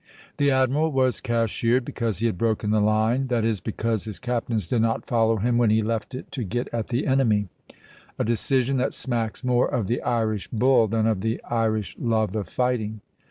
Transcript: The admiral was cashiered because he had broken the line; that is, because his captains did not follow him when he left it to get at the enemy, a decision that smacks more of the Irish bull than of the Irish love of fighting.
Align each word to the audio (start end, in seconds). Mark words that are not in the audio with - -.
The 0.37 0.49
admiral 0.49 0.91
was 0.91 1.21
cashiered 1.21 1.85
because 1.85 2.17
he 2.17 2.25
had 2.25 2.35
broken 2.35 2.71
the 2.71 2.79
line; 2.81 3.27
that 3.27 3.45
is, 3.45 3.59
because 3.59 4.05
his 4.05 4.17
captains 4.17 4.67
did 4.67 4.81
not 4.81 5.05
follow 5.05 5.37
him 5.37 5.59
when 5.59 5.69
he 5.69 5.83
left 5.83 6.15
it 6.15 6.31
to 6.31 6.43
get 6.43 6.67
at 6.73 6.87
the 6.87 7.05
enemy, 7.05 7.49
a 8.17 8.23
decision 8.25 8.77
that 8.77 8.95
smacks 8.95 9.43
more 9.43 9.69
of 9.71 9.85
the 9.85 10.01
Irish 10.01 10.47
bull 10.47 10.87
than 10.87 11.05
of 11.05 11.21
the 11.21 11.39
Irish 11.47 11.95
love 11.99 12.35
of 12.35 12.49
fighting. 12.49 13.01